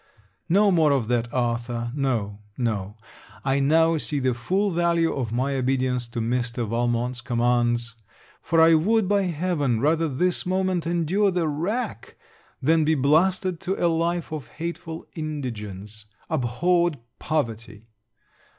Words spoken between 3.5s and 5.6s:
now see the full value of my